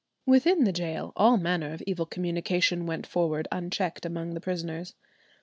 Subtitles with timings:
[0.25, 4.95] Within the gaol all manner of evil communication went forward unchecked among the prisoners.